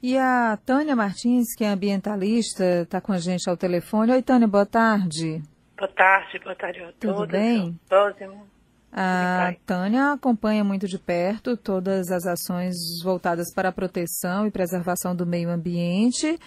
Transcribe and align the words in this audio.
E 0.00 0.16
a 0.16 0.56
Tânia 0.64 0.94
Martins, 0.94 1.56
que 1.56 1.64
é 1.64 1.70
ambientalista, 1.70 2.82
está 2.82 3.00
com 3.00 3.12
a 3.12 3.18
gente 3.18 3.50
ao 3.50 3.56
telefone. 3.56 4.12
Oi, 4.12 4.22
Tânia, 4.22 4.46
boa 4.46 4.64
tarde. 4.64 5.42
Boa 5.76 5.90
tarde, 5.90 6.38
boa 6.38 6.54
tarde 6.54 6.78
a 6.78 6.92
todos. 6.92 7.16
Tudo 7.16 7.26
bem? 7.26 7.76
Próximo. 7.88 8.46
A 8.92 9.56
Tânia 9.66 10.12
acompanha 10.12 10.62
muito 10.62 10.86
de 10.86 11.00
perto 11.00 11.56
todas 11.56 12.12
as 12.12 12.26
ações 12.26 12.76
voltadas 13.02 13.52
para 13.52 13.70
a 13.70 13.72
proteção 13.72 14.46
e 14.46 14.52
preservação 14.52 15.16
do 15.16 15.26
meio 15.26 15.50
ambiente. 15.50 16.38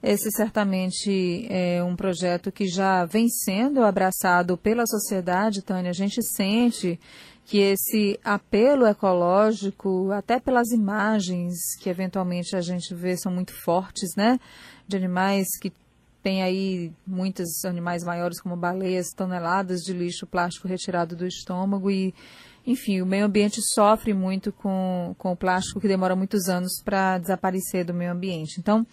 Esse 0.00 0.30
certamente 0.30 1.48
é 1.50 1.82
um 1.82 1.96
projeto 1.96 2.52
que 2.52 2.68
já 2.68 3.04
vem 3.06 3.28
sendo 3.28 3.82
abraçado 3.82 4.56
pela 4.56 4.86
sociedade, 4.86 5.62
Tânia. 5.62 5.90
A 5.90 5.94
gente 5.94 6.22
sente 6.22 6.98
que 7.50 7.58
esse 7.58 8.16
apelo 8.22 8.86
ecológico, 8.86 10.12
até 10.12 10.38
pelas 10.38 10.70
imagens 10.70 11.52
que 11.80 11.90
eventualmente 11.90 12.54
a 12.54 12.60
gente 12.60 12.94
vê 12.94 13.16
são 13.16 13.32
muito 13.32 13.52
fortes, 13.64 14.14
né? 14.16 14.38
De 14.86 14.96
animais 14.96 15.48
que 15.60 15.72
têm 16.22 16.44
aí 16.44 16.92
muitos 17.04 17.64
animais 17.64 18.04
maiores 18.04 18.40
como 18.40 18.54
baleias, 18.54 19.08
toneladas 19.16 19.80
de 19.80 19.92
lixo 19.92 20.28
plástico 20.28 20.68
retirado 20.68 21.16
do 21.16 21.26
estômago 21.26 21.90
e 21.90 22.14
enfim, 22.64 23.00
o 23.00 23.06
meio 23.06 23.24
ambiente 23.24 23.60
sofre 23.74 24.14
muito 24.14 24.52
com, 24.52 25.12
com 25.18 25.32
o 25.32 25.36
plástico 25.36 25.80
que 25.80 25.88
demora 25.88 26.14
muitos 26.14 26.48
anos 26.48 26.80
para 26.84 27.18
desaparecer 27.18 27.84
do 27.84 27.92
meio 27.92 28.12
ambiente. 28.12 28.60
Então, 28.60 28.86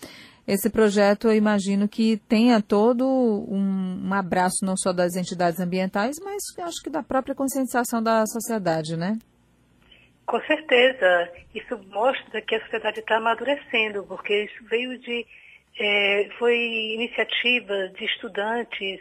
esse 0.48 0.70
projeto 0.70 1.28
eu 1.28 1.36
imagino 1.36 1.90
que 1.90 2.18
tenha 2.30 2.62
todo 2.62 3.06
um, 3.06 4.08
um, 4.08 4.14
abraço 4.14 4.64
não 4.64 4.78
só 4.78 4.94
das 4.94 5.16
entidades 5.16 5.60
ambientais, 5.60 6.16
mas 6.24 6.42
acho 6.60 6.82
que 6.82 6.90
da 6.90 7.04
própria 7.04 7.36
conscientização 7.36 8.02
da 8.02 8.26
sociedade, 8.26 8.96
né? 8.96 9.18
Com 10.26 10.42
certeza. 10.44 11.32
Isso 11.54 11.78
mostra 11.90 12.42
que 12.42 12.56
a 12.56 12.62
sociedade 12.62 13.00
está 13.00 13.18
amadurecendo, 13.18 14.06
porque 14.06 14.46
isso 14.46 14.64
veio 14.70 14.98
de. 15.00 15.26
É, 15.80 16.30
foi 16.40 16.56
iniciativa 16.94 17.90
de 17.90 18.06
estudantes 18.06 19.00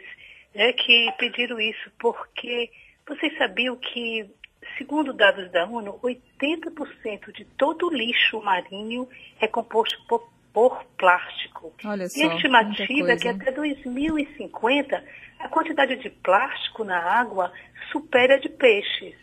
né, 0.53 0.73
que 0.73 1.11
pediram 1.17 1.59
isso, 1.59 1.91
porque 1.97 2.69
vocês 3.07 3.35
sabiam 3.37 3.75
que, 3.77 4.29
segundo 4.77 5.11
dados 5.11 5.49
da 5.51 5.65
ONU, 5.65 5.99
80% 6.03 7.31
de 7.33 7.45
todo 7.57 7.87
o 7.87 7.93
lixo 7.93 8.39
marinho 8.41 9.07
é 9.39 9.47
composto 9.47 9.97
por 10.07 10.29
por 10.57 10.83
plástico. 10.97 11.71
Olha 11.85 12.09
só, 12.09 12.19
e 12.19 12.23
a 12.23 12.33
estimativa 12.33 13.11
é 13.11 13.15
que 13.15 13.27
até 13.27 13.51
2050 13.51 15.03
a 15.37 15.47
quantidade 15.49 15.97
de 15.97 16.09
plástico 16.09 16.83
na 16.83 16.97
água 16.97 17.53
supera 17.91 18.33
a 18.33 18.39
de 18.39 18.49
peixes. 18.49 19.13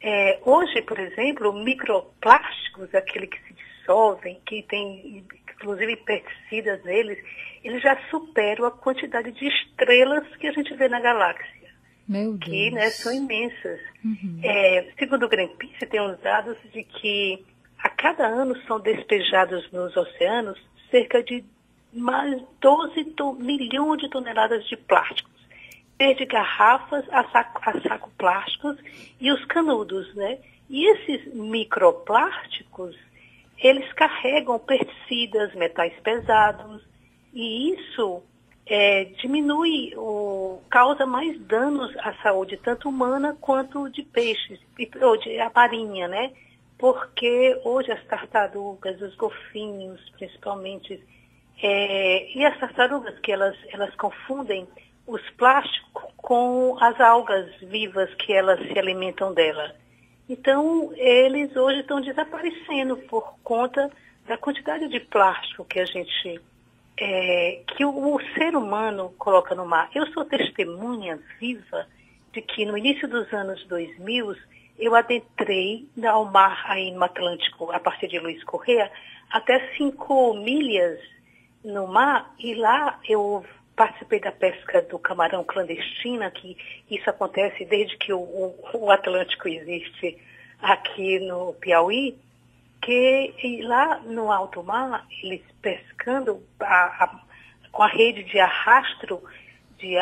É, 0.00 0.40
hoje, 0.46 0.80
por 0.80 0.98
exemplo, 0.98 1.52
microplásticos, 1.52 2.94
aquele 2.94 3.26
que 3.26 3.38
se 3.42 3.52
dissolvem, 3.52 4.40
que 4.46 4.62
tem 4.62 5.26
inclusive 5.58 5.94
pesticidas 5.96 6.82
neles, 6.84 7.18
eles 7.62 7.82
já 7.82 7.94
superam 8.08 8.64
a 8.64 8.70
quantidade 8.70 9.32
de 9.32 9.46
estrelas 9.46 10.24
que 10.36 10.46
a 10.46 10.52
gente 10.52 10.72
vê 10.72 10.88
na 10.88 11.00
galáxia. 11.00 11.68
Meu 12.08 12.32
Deus. 12.32 12.44
Que 12.44 12.70
né, 12.70 12.88
são 12.88 13.12
imensas. 13.12 13.80
Uhum. 14.02 14.40
É, 14.42 14.86
segundo 14.98 15.26
o 15.26 15.28
Greenpeace, 15.28 15.84
tem 15.84 16.00
uns 16.00 16.18
dados 16.20 16.56
de 16.72 16.82
que 16.82 17.44
cada 17.96 18.26
ano 18.26 18.56
são 18.66 18.78
despejados 18.80 19.70
nos 19.72 19.96
oceanos 19.96 20.58
cerca 20.90 21.22
de 21.22 21.44
mais 21.92 22.42
12 22.60 23.14
milhões 23.38 24.00
de 24.00 24.08
toneladas 24.10 24.66
de 24.66 24.76
plásticos, 24.76 25.32
desde 25.98 26.26
garrafas 26.26 27.04
a 27.10 27.24
saco, 27.30 27.60
a 27.64 27.80
saco 27.80 28.10
plásticos 28.18 28.76
e 29.20 29.32
os 29.32 29.44
canudos, 29.46 30.14
né? 30.14 30.38
E 30.68 30.84
esses 30.90 31.32
microplásticos, 31.34 32.96
eles 33.58 33.90
carregam 33.94 34.58
pesticidas, 34.58 35.54
metais 35.54 35.94
pesados, 36.02 36.82
e 37.32 37.72
isso 37.72 38.22
é, 38.66 39.04
diminui, 39.04 39.94
causa 40.68 41.06
mais 41.06 41.38
danos 41.42 41.96
à 41.98 42.12
saúde, 42.22 42.56
tanto 42.58 42.88
humana 42.88 43.36
quanto 43.40 43.88
de 43.88 44.02
peixes, 44.02 44.60
ou 45.00 45.16
de 45.16 45.38
a 45.38 45.50
marinha, 45.54 46.08
né? 46.08 46.32
Porque 46.78 47.60
hoje 47.64 47.90
as 47.90 48.04
tartarugas, 48.04 49.00
os 49.00 49.14
golfinhos 49.16 50.00
principalmente, 50.10 51.02
é, 51.62 52.30
e 52.36 52.44
as 52.44 52.58
tartarugas 52.58 53.18
que 53.20 53.32
elas, 53.32 53.56
elas 53.72 53.94
confundem 53.94 54.68
os 55.06 55.22
plásticos 55.30 56.04
com 56.16 56.76
as 56.80 57.00
algas 57.00 57.54
vivas 57.60 58.12
que 58.16 58.32
elas 58.32 58.60
se 58.66 58.78
alimentam 58.78 59.32
dela. 59.32 59.74
Então, 60.28 60.92
eles 60.96 61.54
hoje 61.56 61.80
estão 61.80 62.00
desaparecendo 62.00 62.96
por 63.08 63.38
conta 63.44 63.90
da 64.26 64.36
quantidade 64.36 64.88
de 64.88 64.98
plástico 64.98 65.64
que 65.64 65.78
a 65.78 65.84
gente, 65.84 66.40
é, 66.98 67.62
que 67.68 67.84
o, 67.84 68.14
o 68.14 68.20
ser 68.34 68.56
humano 68.56 69.14
coloca 69.16 69.54
no 69.54 69.64
mar. 69.64 69.88
Eu 69.94 70.06
sou 70.08 70.24
testemunha 70.24 71.18
viva 71.38 71.86
de 72.32 72.42
que 72.42 72.66
no 72.66 72.76
início 72.76 73.06
dos 73.06 73.32
anos 73.32 73.64
2000, 73.66 74.34
eu 74.78 74.94
adentrei 74.94 75.88
ao 76.06 76.24
mar 76.24 76.64
aí 76.66 76.90
no 76.90 77.04
Atlântico, 77.04 77.70
a 77.72 77.80
partir 77.80 78.08
de 78.08 78.18
Luiz 78.18 78.42
Correa, 78.44 78.90
até 79.30 79.74
cinco 79.76 80.34
milhas 80.34 81.00
no 81.64 81.86
mar, 81.86 82.34
e 82.38 82.54
lá 82.54 82.98
eu 83.08 83.44
participei 83.74 84.20
da 84.20 84.32
pesca 84.32 84.82
do 84.82 84.98
camarão 84.98 85.44
clandestina, 85.44 86.30
que 86.30 86.56
isso 86.90 87.08
acontece 87.10 87.64
desde 87.64 87.96
que 87.98 88.12
o, 88.12 88.54
o 88.72 88.90
Atlântico 88.90 89.48
existe 89.48 90.18
aqui 90.60 91.18
no 91.20 91.52
Piauí, 91.54 92.16
que 92.80 93.60
lá 93.62 93.98
no 94.00 94.30
alto 94.30 94.62
mar, 94.62 95.06
eles 95.22 95.42
pescando 95.60 96.42
a, 96.60 97.04
a, 97.04 97.20
com 97.72 97.82
a 97.82 97.88
rede 97.88 98.22
de 98.24 98.38
arrastro, 98.38 99.22
de, 99.78 99.96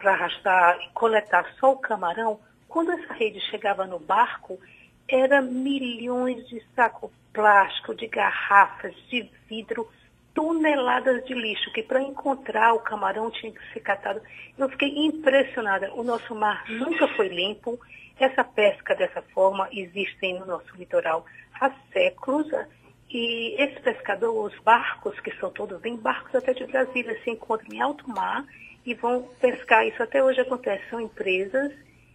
para 0.00 0.12
arrastar 0.12 0.78
e 0.82 0.88
coletar 0.92 1.46
só 1.58 1.72
o 1.72 1.78
camarão, 1.78 2.40
quando 2.74 2.90
essa 2.90 3.14
rede 3.14 3.38
chegava 3.52 3.86
no 3.86 4.00
barco, 4.00 4.58
era 5.06 5.40
milhões 5.40 6.44
de 6.48 6.60
sacos 6.74 7.08
plástico, 7.32 7.94
de 7.94 8.08
garrafas, 8.08 8.92
de 9.08 9.30
vidro, 9.48 9.88
toneladas 10.34 11.24
de 11.24 11.34
lixo, 11.34 11.72
que 11.72 11.84
para 11.84 12.02
encontrar 12.02 12.74
o 12.74 12.80
camarão 12.80 13.30
tinha 13.30 13.52
que 13.52 13.72
ser 13.72 13.78
catado. 13.78 14.20
Eu 14.58 14.68
fiquei 14.70 14.88
impressionada. 14.88 15.94
O 15.94 16.02
nosso 16.02 16.34
mar 16.34 16.64
nunca 16.68 17.06
foi 17.14 17.28
limpo. 17.28 17.78
Essa 18.18 18.42
pesca 18.42 18.96
dessa 18.96 19.22
forma 19.22 19.68
existe 19.70 20.32
no 20.32 20.44
nosso 20.44 20.74
litoral 20.76 21.24
há 21.60 21.70
séculos. 21.92 22.48
E 23.08 23.54
esse 23.56 23.80
pescador, 23.82 24.46
os 24.46 24.58
barcos, 24.64 25.20
que 25.20 25.30
são 25.36 25.48
todos, 25.48 25.80
vêm 25.80 25.96
barcos 25.96 26.34
até 26.34 26.52
de 26.52 26.66
Brasília, 26.66 27.22
se 27.22 27.30
encontram 27.30 27.72
em 27.72 27.80
alto 27.80 28.10
mar 28.10 28.44
e 28.84 28.94
vão 28.94 29.22
pescar. 29.40 29.86
Isso 29.86 30.02
até 30.02 30.24
hoje 30.24 30.40
acontece. 30.40 30.82
São 30.90 31.00
empresas 31.00 31.72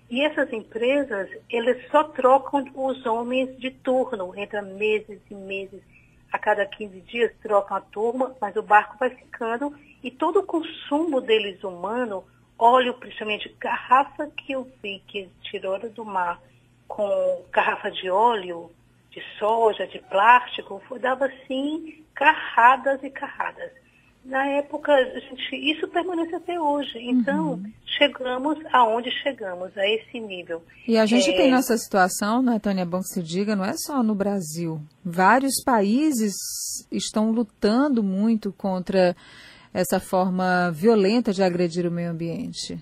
e 0.09 0.21
essas 0.21 0.51
empresas, 0.51 1.29
eles 1.49 1.87
só 1.91 2.03
trocam 2.03 2.65
os 2.73 3.05
homens 3.05 3.55
de 3.59 3.69
turno, 3.69 4.33
entra 4.35 4.61
meses 4.61 5.21
e 5.29 5.35
meses. 5.35 5.81
A 6.31 6.37
cada 6.37 6.65
15 6.65 7.01
dias 7.01 7.31
trocam 7.41 7.77
a 7.77 7.81
turma, 7.81 8.35
mas 8.41 8.55
o 8.55 8.63
barco 8.63 8.97
vai 8.99 9.11
ficando. 9.11 9.75
E 10.03 10.09
todo 10.09 10.39
o 10.39 10.45
consumo 10.45 11.21
deles 11.21 11.63
humano, 11.63 12.23
óleo, 12.57 12.95
principalmente 12.95 13.55
garrafa 13.59 14.27
que 14.27 14.53
eu 14.53 14.67
vi 14.81 14.99
que 15.07 15.29
tiraram 15.43 15.89
do 15.89 16.03
mar 16.03 16.41
com 16.87 17.43
garrafa 17.51 17.91
de 17.91 18.09
óleo, 18.09 18.71
de 19.11 19.21
soja, 19.37 19.85
de 19.87 19.99
plástico, 19.99 20.81
dava 20.99 21.25
assim 21.25 22.03
carradas 22.15 23.03
e 23.03 23.09
carradas 23.09 23.71
na 24.25 24.45
época, 24.45 24.93
gente, 25.19 25.55
isso 25.71 25.87
permanece 25.87 26.35
até 26.35 26.59
hoje. 26.59 26.99
Então, 26.99 27.53
uhum. 27.53 27.71
chegamos 27.97 28.57
aonde 28.71 29.09
chegamos, 29.23 29.75
a 29.77 29.87
esse 29.87 30.19
nível. 30.19 30.63
E 30.87 30.97
a 30.97 31.05
gente 31.05 31.29
é... 31.29 31.35
tem 31.35 31.51
nossa 31.51 31.77
situação, 31.77 32.41
né, 32.41 32.59
Tânia, 32.59 32.83
é 32.83 32.85
bom 32.85 32.99
que 32.99 33.07
se 33.07 33.23
diga, 33.23 33.55
não 33.55 33.65
é 33.65 33.73
só 33.75 34.03
no 34.03 34.13
Brasil. 34.13 34.79
Vários 35.03 35.63
países 35.63 36.35
estão 36.91 37.31
lutando 37.31 38.03
muito 38.03 38.51
contra 38.53 39.15
essa 39.73 39.99
forma 39.99 40.71
violenta 40.71 41.31
de 41.31 41.43
agredir 41.43 41.87
o 41.87 41.91
meio 41.91 42.11
ambiente. 42.11 42.77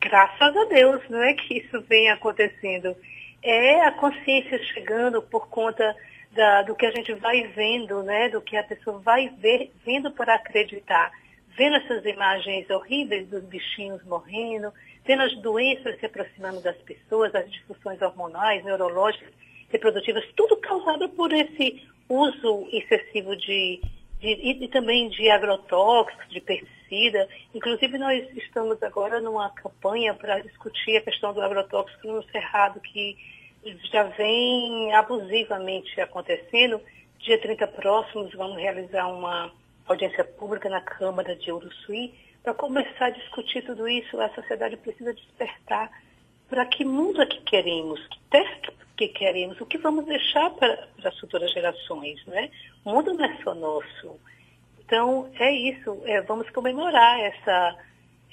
Graças 0.00 0.56
a 0.56 0.64
Deus, 0.66 1.02
não 1.08 1.22
é 1.22 1.34
que 1.34 1.58
isso 1.58 1.80
vem 1.88 2.10
acontecendo. 2.10 2.94
É 3.42 3.86
a 3.86 3.92
consciência 3.92 4.58
chegando 4.72 5.22
por 5.22 5.48
conta 5.48 5.94
da, 6.34 6.62
do 6.62 6.74
que 6.74 6.86
a 6.86 6.90
gente 6.90 7.12
vai 7.14 7.42
vendo, 7.48 8.02
né, 8.02 8.28
do 8.28 8.40
que 8.40 8.56
a 8.56 8.62
pessoa 8.62 8.98
vai 8.98 9.28
ver, 9.38 9.72
vendo 9.84 10.10
para 10.12 10.34
acreditar, 10.34 11.10
vendo 11.56 11.76
essas 11.76 12.04
imagens 12.04 12.68
horríveis 12.68 13.28
dos 13.28 13.42
bichinhos 13.44 14.04
morrendo, 14.04 14.72
vendo 15.04 15.22
as 15.22 15.36
doenças 15.40 15.98
se 15.98 16.06
aproximando 16.06 16.60
das 16.60 16.76
pessoas, 16.78 17.34
as 17.34 17.50
disfunções 17.50 18.00
hormonais, 18.02 18.64
neurológicas, 18.64 19.32
reprodutivas, 19.70 20.24
tudo 20.36 20.56
causado 20.56 21.08
por 21.10 21.32
esse 21.32 21.82
uso 22.08 22.68
excessivo 22.72 23.36
de, 23.36 23.80
de 24.20 24.28
e, 24.28 24.64
e 24.64 24.68
também 24.68 25.08
de 25.08 25.30
agrotóxicos, 25.30 26.28
de 26.28 26.40
pesticida. 26.40 27.28
Inclusive 27.54 27.98
nós 27.98 28.24
estamos 28.36 28.82
agora 28.82 29.20
numa 29.20 29.50
campanha 29.50 30.14
para 30.14 30.40
discutir 30.40 30.96
a 30.96 31.00
questão 31.02 31.32
do 31.32 31.40
agrotóxico 31.40 32.06
no 32.08 32.22
cerrado 32.30 32.80
que 32.80 33.16
já 33.90 34.04
vem 34.04 34.92
abusivamente 34.94 36.00
acontecendo, 36.00 36.80
Dia 37.24 37.40
30 37.40 37.66
próximos, 37.68 38.34
vamos 38.34 38.58
realizar 38.58 39.06
uma 39.06 39.50
audiência 39.86 40.22
pública 40.22 40.68
na 40.68 40.82
Câmara 40.82 41.34
de 41.34 41.50
Uruçuí 41.50 42.12
para 42.42 42.52
começar 42.52 43.06
a 43.06 43.10
discutir 43.10 43.64
tudo 43.64 43.88
isso. 43.88 44.20
A 44.20 44.28
sociedade 44.34 44.76
precisa 44.76 45.14
despertar 45.14 45.90
para 46.50 46.66
que 46.66 46.84
mundo 46.84 47.22
é 47.22 47.26
que 47.26 47.40
queremos, 47.40 48.06
que 48.08 48.20
terra 48.28 48.60
que 48.94 49.08
queremos, 49.08 49.58
o 49.58 49.64
que 49.64 49.78
vamos 49.78 50.04
deixar 50.04 50.50
para, 50.50 50.86
para 50.98 51.08
as 51.08 51.18
futuras 51.18 51.50
gerações, 51.52 52.22
né? 52.26 52.50
O 52.84 52.90
mundo 52.90 53.14
não 53.14 53.24
é 53.24 53.38
só 53.42 53.54
nosso. 53.54 54.20
Então, 54.84 55.30
é 55.38 55.50
isso. 55.50 56.02
É, 56.04 56.20
vamos 56.20 56.50
comemorar 56.50 57.18
essa, 57.20 57.76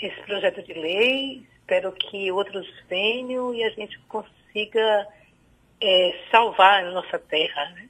esse 0.01 0.21
projeto 0.23 0.61
de 0.63 0.73
lei. 0.73 1.47
Espero 1.61 1.93
que 1.93 2.29
outros 2.29 2.69
venham 2.89 3.55
e 3.55 3.63
a 3.63 3.69
gente 3.69 3.97
consiga 4.09 5.07
é, 5.81 6.15
salvar 6.29 6.85
a 6.85 6.91
nossa 6.91 7.17
terra. 7.19 7.71
Né? 7.75 7.89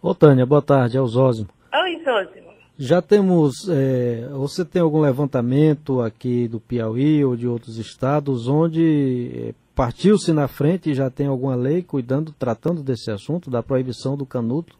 Ô, 0.00 0.14
Tânia, 0.14 0.46
boa 0.46 0.62
tarde. 0.62 0.96
É 0.96 1.00
o 1.00 1.06
Zózimo. 1.06 1.48
Oi, 1.72 2.02
Zózimo. 2.04 2.52
Já 2.78 3.02
temos. 3.02 3.68
É, 3.68 4.28
você 4.30 4.64
tem 4.64 4.80
algum 4.82 5.00
levantamento 5.00 6.00
aqui 6.00 6.48
do 6.48 6.58
Piauí 6.58 7.24
ou 7.24 7.36
de 7.36 7.46
outros 7.46 7.76
estados 7.76 8.48
onde 8.48 9.50
é, 9.50 9.54
partiu-se 9.74 10.32
na 10.32 10.48
frente 10.48 10.90
e 10.90 10.94
já 10.94 11.10
tem 11.10 11.26
alguma 11.26 11.54
lei 11.54 11.82
cuidando, 11.82 12.32
tratando 12.32 12.82
desse 12.82 13.10
assunto, 13.10 13.50
da 13.50 13.62
proibição 13.62 14.16
do 14.16 14.26
canudo? 14.26 14.72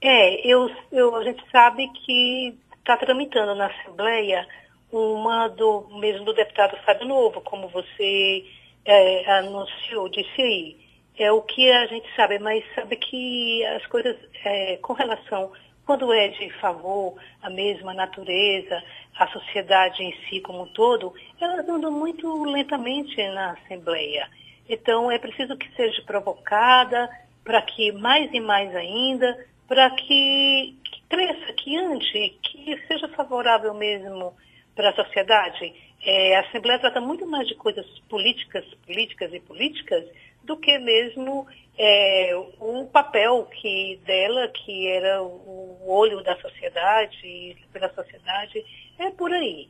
É, 0.00 0.46
eu, 0.46 0.68
eu, 0.92 1.16
a 1.16 1.24
gente 1.24 1.42
sabe 1.50 1.88
que 1.88 2.54
está 2.78 2.96
tramitando 2.96 3.54
na 3.54 3.66
Assembleia 3.66 4.46
uma 4.90 5.48
do 5.48 5.86
mesmo 6.00 6.24
do 6.24 6.32
deputado 6.32 6.76
Fábio 6.84 7.06
Novo, 7.06 7.40
como 7.42 7.68
você 7.68 8.44
é, 8.84 9.38
anunciou, 9.38 10.08
disse 10.08 10.40
aí. 10.40 10.87
É 11.18 11.32
o 11.32 11.42
que 11.42 11.68
a 11.70 11.86
gente 11.86 12.08
sabe, 12.14 12.38
mas 12.38 12.64
sabe 12.76 12.94
que 12.96 13.64
as 13.66 13.84
coisas 13.86 14.16
é, 14.44 14.76
com 14.76 14.92
relação, 14.92 15.50
quando 15.84 16.12
é 16.12 16.28
de 16.28 16.48
favor 16.60 17.16
a 17.42 17.50
mesma 17.50 17.92
natureza, 17.92 18.80
a 19.18 19.26
sociedade 19.26 20.00
em 20.00 20.14
si 20.28 20.40
como 20.40 20.62
um 20.62 20.72
todo, 20.72 21.12
elas 21.40 21.68
andam 21.68 21.90
muito 21.90 22.44
lentamente 22.44 23.16
na 23.30 23.50
Assembleia. 23.50 24.28
Então 24.68 25.10
é 25.10 25.18
preciso 25.18 25.56
que 25.56 25.68
seja 25.74 26.00
provocada 26.02 27.10
para 27.42 27.62
que 27.62 27.90
mais 27.90 28.32
e 28.32 28.38
mais 28.38 28.74
ainda 28.76 29.44
para 29.66 29.90
que, 29.90 30.76
que 30.84 31.02
cresça, 31.08 31.52
que 31.54 31.76
ande, 31.76 32.38
que 32.42 32.80
seja 32.86 33.08
favorável 33.08 33.74
mesmo 33.74 34.36
para 34.76 34.90
a 34.90 34.94
sociedade. 34.94 35.74
É, 36.00 36.36
a 36.36 36.40
Assembleia 36.40 36.78
trata 36.78 37.00
muito 37.00 37.26
mais 37.26 37.48
de 37.48 37.56
coisas 37.56 37.86
políticas, 38.08 38.64
políticas 38.86 39.34
e 39.34 39.40
políticas 39.40 40.04
do 40.42 40.56
que 40.56 40.78
mesmo 40.78 41.46
é, 41.78 42.32
o 42.58 42.86
papel 42.86 43.44
que 43.60 44.00
dela, 44.04 44.48
que 44.48 44.88
era 44.88 45.22
o 45.22 45.78
olho 45.86 46.22
da 46.22 46.36
sociedade, 46.40 47.56
pela 47.72 47.92
sociedade, 47.94 48.64
é 48.98 49.10
por 49.10 49.32
aí. 49.32 49.68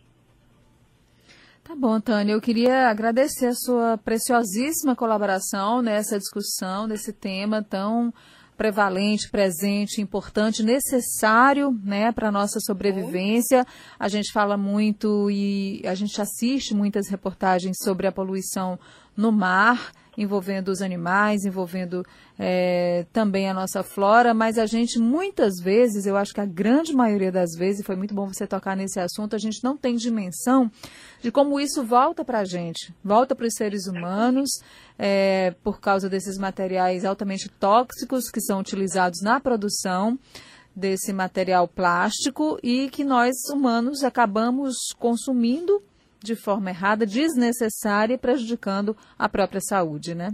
Tá 1.62 1.76
bom, 1.76 2.00
Tânia. 2.00 2.32
Eu 2.32 2.40
queria 2.40 2.88
agradecer 2.88 3.48
a 3.48 3.54
sua 3.54 3.98
preciosíssima 3.98 4.96
colaboração 4.96 5.82
nessa 5.82 6.18
discussão, 6.18 6.86
nesse 6.86 7.12
tema 7.12 7.62
tão 7.62 8.10
prevalente, 8.56 9.30
presente, 9.30 10.00
importante, 10.00 10.62
necessário 10.62 11.70
né, 11.84 12.10
para 12.10 12.32
nossa 12.32 12.58
sobrevivência. 12.58 13.66
A 13.98 14.08
gente 14.08 14.32
fala 14.32 14.56
muito 14.56 15.30
e 15.30 15.82
a 15.86 15.94
gente 15.94 16.20
assiste 16.20 16.74
muitas 16.74 17.08
reportagens 17.08 17.76
sobre 17.84 18.06
a 18.06 18.12
poluição 18.12 18.78
no 19.14 19.30
mar 19.30 19.92
envolvendo 20.18 20.68
os 20.68 20.82
animais, 20.82 21.44
envolvendo 21.44 22.04
é, 22.36 23.06
também 23.12 23.48
a 23.48 23.54
nossa 23.54 23.84
flora, 23.84 24.34
mas 24.34 24.58
a 24.58 24.66
gente 24.66 24.98
muitas 24.98 25.60
vezes, 25.62 26.06
eu 26.06 26.16
acho 26.16 26.34
que 26.34 26.40
a 26.40 26.44
grande 26.44 26.92
maioria 26.92 27.30
das 27.30 27.54
vezes, 27.56 27.80
e 27.80 27.84
foi 27.84 27.94
muito 27.94 28.12
bom 28.12 28.26
você 28.26 28.44
tocar 28.44 28.76
nesse 28.76 28.98
assunto, 28.98 29.36
a 29.36 29.38
gente 29.38 29.62
não 29.62 29.76
tem 29.76 29.94
dimensão 29.94 30.68
de 31.22 31.30
como 31.30 31.60
isso 31.60 31.84
volta 31.84 32.24
para 32.24 32.40
a 32.40 32.44
gente, 32.44 32.92
volta 33.02 33.36
para 33.36 33.46
os 33.46 33.54
seres 33.54 33.86
humanos, 33.86 34.50
é, 34.98 35.54
por 35.62 35.80
causa 35.80 36.08
desses 36.08 36.36
materiais 36.36 37.04
altamente 37.04 37.48
tóxicos 37.48 38.28
que 38.28 38.40
são 38.40 38.58
utilizados 38.58 39.22
na 39.22 39.38
produção 39.38 40.18
desse 40.74 41.12
material 41.12 41.68
plástico 41.68 42.58
e 42.62 42.88
que 42.88 43.04
nós 43.04 43.36
humanos 43.52 44.02
acabamos 44.02 44.74
consumindo 44.98 45.80
de 46.20 46.36
forma 46.36 46.70
errada, 46.70 47.06
desnecessária, 47.06 48.18
prejudicando 48.18 48.96
a 49.18 49.28
própria 49.28 49.60
saúde, 49.60 50.14
né? 50.14 50.30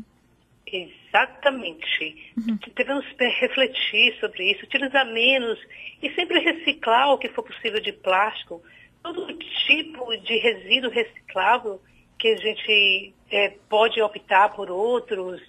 Exatamente. 0.67 2.33
Uhum. 2.37 2.59
Devemos 2.75 3.05
refletir 3.41 4.19
sobre 4.19 4.51
isso, 4.51 4.65
utilizar 4.65 5.07
menos 5.13 5.59
e 6.03 6.11
sempre 6.15 6.41
reciclar 6.41 7.11
o 7.11 7.19
que 7.19 7.29
for 7.29 7.45
possível 7.45 7.81
de 7.81 7.93
plástico, 7.93 8.63
todo 9.03 9.33
tipo 9.67 10.17
de 10.17 10.39
resíduo 10.39 10.91
reciclável 10.91 11.81
que 12.19 12.29
a 12.29 12.37
gente 12.37 13.15
é, 13.31 13.51
pode 13.69 14.01
optar 14.01 14.49
por 14.51 14.71
outros, 14.71 15.41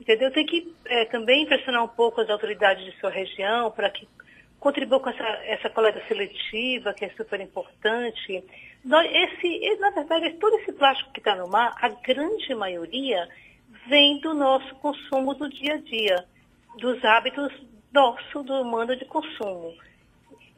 entendeu? 0.00 0.30
Tem 0.30 0.46
que 0.46 0.72
é, 0.86 1.04
também 1.06 1.46
pressionar 1.46 1.84
um 1.84 1.88
pouco 1.88 2.20
as 2.20 2.30
autoridades 2.30 2.84
de 2.84 2.98
sua 3.00 3.10
região 3.10 3.70
para 3.70 3.90
que 3.90 4.06
contribuam 4.62 5.00
com 5.00 5.10
essa, 5.10 5.24
essa 5.44 5.68
coleta 5.68 6.00
seletiva, 6.06 6.94
que 6.94 7.04
é 7.04 7.10
super 7.10 7.40
importante. 7.40 8.44
Esse, 8.84 9.76
na 9.80 9.90
verdade, 9.90 10.34
todo 10.34 10.56
esse 10.58 10.72
plástico 10.72 11.12
que 11.12 11.18
está 11.18 11.34
no 11.34 11.48
mar, 11.48 11.74
a 11.82 11.88
grande 11.88 12.54
maioria 12.54 13.28
vem 13.88 14.20
do 14.20 14.32
nosso 14.32 14.72
consumo 14.76 15.34
do 15.34 15.48
dia 15.48 15.74
a 15.74 15.78
dia, 15.78 16.24
dos 16.78 17.04
hábitos 17.04 17.52
nosso 17.92 18.44
do 18.44 18.54
humano 18.62 18.94
de 18.96 19.04
consumo. 19.04 19.74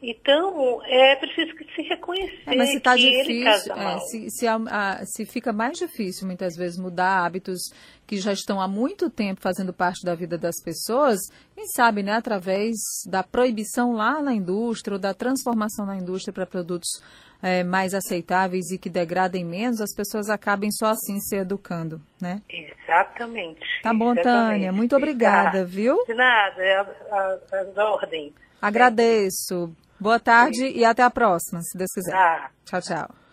Então, 0.07 0.79
é 0.85 1.15
preciso 1.15 1.55
que 1.55 1.65
se 1.73 1.81
reconhecer 1.81 2.43
é, 2.45 2.55
mas 2.55 2.69
se 2.69 2.79
tá 2.79 2.95
que 2.95 3.01
difícil, 3.01 3.73
é, 3.75 3.99
se, 4.01 4.29
se, 4.29 4.47
a, 4.47 5.03
se, 5.03 5.25
fica 5.25 5.51
mais 5.51 5.79
difícil, 5.79 6.27
muitas 6.27 6.55
vezes, 6.55 6.77
mudar 6.77 7.25
hábitos 7.25 7.71
que 8.05 8.17
já 8.17 8.31
estão 8.31 8.61
há 8.61 8.67
muito 8.67 9.09
tempo 9.09 9.41
fazendo 9.41 9.73
parte 9.73 10.05
da 10.05 10.13
vida 10.13 10.37
das 10.37 10.61
pessoas, 10.63 11.19
quem 11.55 11.65
sabe, 11.65 12.03
né, 12.03 12.11
através 12.11 12.75
da 13.09 13.23
proibição 13.23 13.93
lá 13.93 14.21
na 14.21 14.31
indústria 14.31 14.93
ou 14.93 14.99
da 14.99 15.11
transformação 15.11 15.87
na 15.87 15.95
indústria 15.95 16.31
para 16.31 16.45
produtos 16.45 17.01
é, 17.41 17.63
mais 17.63 17.95
aceitáveis 17.95 18.69
e 18.69 18.77
que 18.77 18.91
degradem 18.91 19.43
menos, 19.43 19.81
as 19.81 19.93
pessoas 19.95 20.29
acabem 20.29 20.69
só 20.71 20.87
assim 20.87 21.19
se 21.19 21.35
educando, 21.35 21.99
né? 22.21 22.43
Exatamente. 22.47 23.61
Tá 23.81 23.91
bom, 23.91 24.11
exatamente. 24.11 24.51
Tânia. 24.51 24.71
Muito 24.71 24.95
obrigada, 24.95 25.59
tá. 25.59 25.65
viu? 25.65 25.97
De 26.05 26.13
nada, 26.13 26.61
é 26.61 26.75
a 26.77 27.89
ordem. 27.91 28.31
Agradeço. 28.61 29.75
Boa 30.05 30.19
tarde 30.19 30.67
e 30.67 30.85
até 30.85 31.01
a 31.01 31.09
próxima, 31.09 31.63
se 31.63 31.75
Deus 31.75 31.91
quiser. 31.91 32.13
Ah. 32.13 32.51
Tchau, 32.63 32.79
tchau. 32.79 33.24